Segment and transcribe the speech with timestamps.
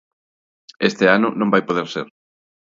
[0.89, 2.07] Este ano non vai poder ser.